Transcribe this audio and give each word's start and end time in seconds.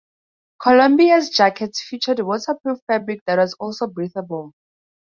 Columbia's 0.59 1.29
jackets 1.29 1.83
featured 1.83 2.17
waterproof 2.21 2.79
fabric 2.87 3.19
that 3.27 3.37
was 3.37 3.53
also 3.59 3.85
breathable. 3.85 4.53